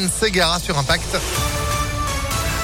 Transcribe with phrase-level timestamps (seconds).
[0.00, 1.61] Ségara sur Impact.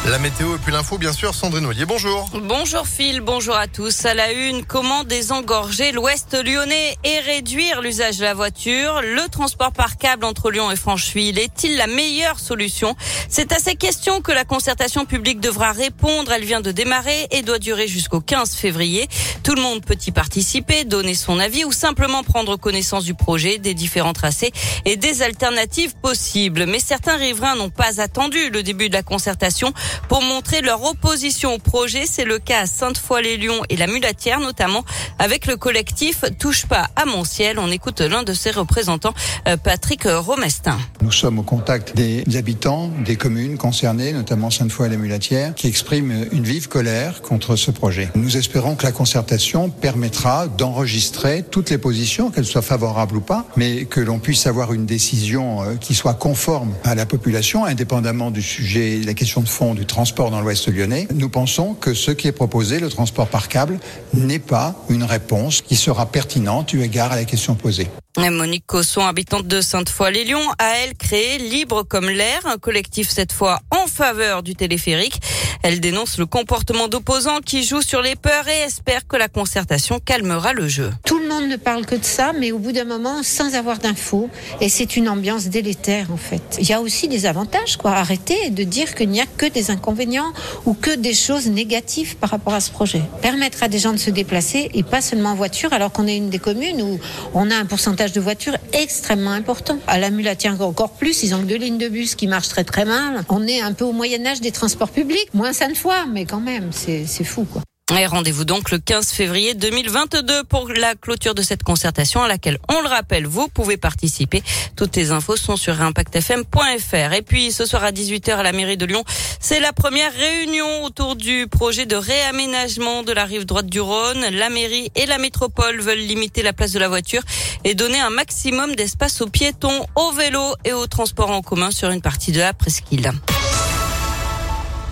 [0.07, 2.31] La météo et puis l'info, bien sûr, Sandrine Ollier, bonjour.
[2.33, 4.07] Bonjour Phil, bonjour à tous.
[4.07, 9.03] À la une, comment désengorger l'ouest lyonnais et réduire l'usage de la voiture?
[9.03, 12.95] Le transport par câble entre Lyon et Francheville est-il la meilleure solution?
[13.29, 16.33] C'est à ces questions que la concertation publique devra répondre.
[16.33, 19.09] Elle vient de démarrer et doit durer jusqu'au 15 février.
[19.43, 23.59] Tout le monde peut y participer, donner son avis ou simplement prendre connaissance du projet,
[23.59, 24.53] des différents tracés
[24.87, 26.65] et des alternatives possibles.
[26.67, 29.75] Mais certains riverains n'ont pas attendu le début de la concertation
[30.09, 32.05] pour montrer leur opposition au projet.
[32.07, 34.85] C'est le cas à Sainte-Foy-les-Lyons et la Mulatière, notamment
[35.19, 37.59] avec le collectif Touche pas à mon ciel.
[37.59, 39.15] On écoute l'un de ses représentants,
[39.47, 40.79] euh, Patrick Romestin.
[41.03, 45.67] Nous sommes au contact des habitants des communes concernées, notamment Sainte-Foy et la Mulatière, qui
[45.67, 48.11] expriment une vive colère contre ce projet.
[48.15, 53.47] Nous espérons que la concertation permettra d'enregistrer toutes les positions, qu'elles soient favorables ou pas,
[53.57, 58.31] mais que l'on puisse avoir une décision euh, qui soit conforme à la population, indépendamment
[58.31, 62.11] du sujet, la question de fond du transport dans l'Ouest lyonnais, nous pensons que ce
[62.11, 63.79] qui est proposé, le transport par câble,
[64.13, 67.89] n'est pas une réponse qui sera pertinente eu égard à la question posée.
[68.17, 73.61] Monique Cosson, habitante de Sainte-Foy-les-Lyons, a elle créé Libre comme l'air, un collectif cette fois
[73.71, 75.21] en faveur du téléphérique.
[75.63, 80.01] Elle dénonce le comportement d'opposants qui jouent sur les peurs et espère que la concertation
[80.01, 80.91] calmera le jeu.
[81.05, 83.79] Tout le monde ne parle que de ça, mais au bout d'un moment, sans avoir
[83.79, 86.57] d'infos, et c'est une ambiance délétère en fait.
[86.59, 87.93] Il y a aussi des avantages, quoi.
[87.93, 90.33] Arrêtez de dire qu'il n'y a que des inconvénients
[90.65, 93.03] ou que des choses négatives par rapport à ce projet.
[93.21, 96.17] Permettre à des gens de se déplacer et pas seulement en voiture, alors qu'on est
[96.17, 96.99] une des communes où
[97.35, 99.79] on a un pourcentage de voitures extrêmement important.
[99.87, 102.87] À la Mulatière encore plus, ils ont deux lignes de bus qui marchent très très
[102.87, 103.25] mal.
[103.29, 106.25] On est un peu au Moyen Âge des transports publics, moins ça ne fois, mais
[106.25, 107.63] quand même, c'est fou quoi.
[107.91, 112.83] Rendez-vous donc le 15 février 2022 pour la clôture de cette concertation à laquelle, on
[112.83, 114.43] le rappelle, vous pouvez participer.
[114.77, 117.13] Toutes les infos sont sur impactfm.fr.
[117.15, 119.05] Et puis ce soir à 18h à la mairie de Lyon,
[119.41, 124.23] c'est la première réunion autour du projet de réaménagement de la rive droite du Rhône.
[124.33, 127.23] La mairie et la métropole veulent limiter la place de la voiture
[127.65, 131.89] et donner un maximum d'espace aux piétons, aux vélos et aux transports en commun sur
[131.91, 133.13] une partie de la presqu'île.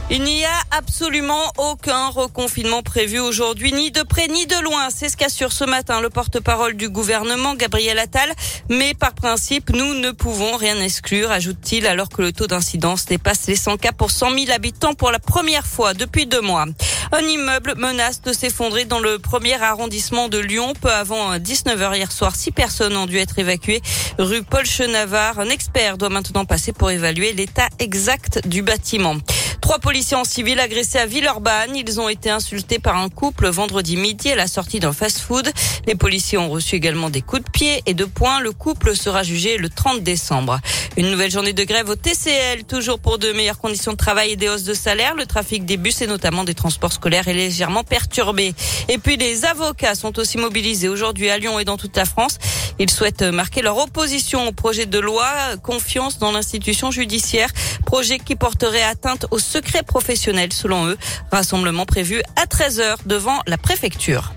[0.09, 4.87] Il n'y a absolument aucun reconfinement prévu aujourd'hui, ni de près ni de loin.
[4.89, 8.33] C'est ce qu'assure ce matin le porte-parole du gouvernement, Gabriel Attal.
[8.69, 13.49] Mais par principe, nous ne pouvons rien exclure, ajoute-t-il, alors que le taux d'incidence dépasse
[13.49, 16.67] les 100 cas pour 100 000 habitants pour la première fois depuis deux mois.
[17.11, 20.73] Un immeuble menace de s'effondrer dans le premier arrondissement de Lyon.
[20.81, 23.83] Peu avant 19h hier soir, six personnes ont dû être évacuées
[24.19, 25.41] rue Paul Chenavard.
[25.41, 29.17] Un expert doit maintenant passer pour évaluer l'état exact du bâtiment.
[29.61, 31.75] Trois policiers en civil agressés à Villeurbanne.
[31.75, 35.51] Ils ont été insultés par un couple vendredi midi à la sortie d'un fast-food.
[35.87, 38.41] Les policiers ont reçu également des coups de pied et de poing.
[38.41, 40.61] Le couple sera jugé le 30 décembre.
[40.97, 44.37] Une nouvelle journée de grève au TCL, toujours pour de meilleures conditions de travail et
[44.37, 45.15] des hausses de salaire.
[45.15, 48.55] Le trafic des bus et notamment des transports scolaires est légèrement perturbé.
[48.89, 52.39] Et puis les avocats sont aussi mobilisés aujourd'hui à Lyon et dans toute la France.
[52.79, 55.27] Ils souhaitent marquer leur opposition au projet de loi
[55.63, 57.49] confiance dans l'institution judiciaire,
[57.85, 60.97] projet qui porterait atteinte au secret professionnel selon eux.
[61.31, 64.36] Rassemblement prévu à 13h devant la préfecture.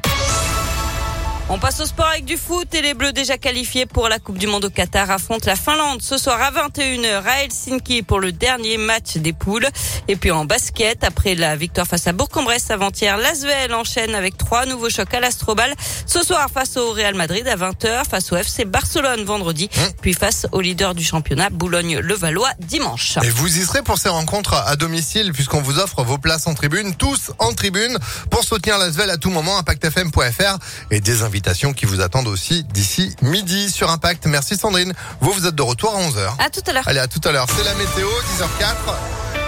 [1.52, 4.38] On passe au sport avec du foot et les Bleus déjà qualifiés pour la Coupe
[4.38, 8.32] du Monde au Qatar affrontent la Finlande ce soir à 21h à Helsinki pour le
[8.32, 9.68] dernier match des poules.
[10.08, 14.68] Et puis en basket, après la victoire face à Bourg-en-Bresse avant-hier, l'Asvel enchaîne avec trois
[14.68, 15.74] nouveaux chocs à l'Astrobal.
[16.06, 19.82] Ce soir face au Real Madrid à 20h, face au FC Barcelone vendredi, mmh.
[20.04, 23.18] puis face au leader du championnat Boulogne-le-Valois dimanche.
[23.24, 26.54] Et vous y serez pour ces rencontres à domicile puisqu'on vous offre vos places en
[26.54, 27.98] tribune, tous en tribune
[28.30, 30.60] pour soutenir l'Asvel à tout moment, impactfm.fr
[30.92, 31.39] et des invités
[31.76, 34.26] qui vous attendent aussi d'ici midi sur Impact.
[34.26, 34.94] Merci Sandrine.
[35.22, 36.46] Vous, vous êtes de retour à 11h.
[36.46, 36.88] À tout à l'heure.
[36.88, 37.48] Allez, à tout à l'heure.
[37.56, 38.08] C'est la météo,
[38.38, 39.39] 10h04.